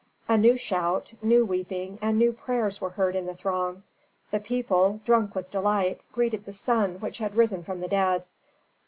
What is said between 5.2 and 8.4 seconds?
with delight, greeted the sun which had risen from the dead.